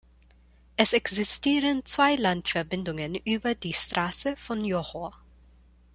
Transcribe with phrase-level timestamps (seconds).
[0.77, 5.13] Es existieren zwei Landverbindungen über die Straße von Johor.